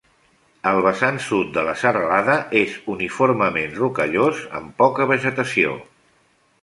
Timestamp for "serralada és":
1.81-2.73